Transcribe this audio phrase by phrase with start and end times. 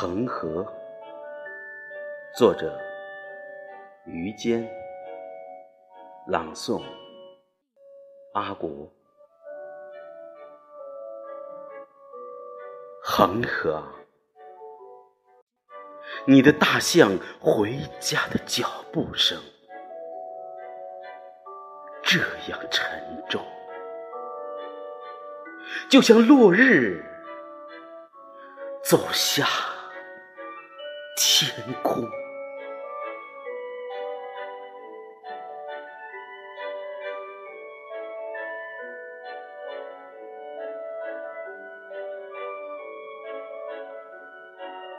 [0.00, 0.66] 恒河，
[2.34, 2.74] 作者
[4.06, 4.66] 于坚，
[6.26, 6.82] 朗诵
[8.32, 8.90] 阿国。
[13.02, 13.84] 恒河，
[16.24, 19.38] 你的大象回家的脚步声，
[22.02, 22.20] 这
[22.50, 23.44] 样沉重，
[25.90, 27.04] 就像落日
[28.82, 29.44] 走下
[31.46, 32.19] 天空。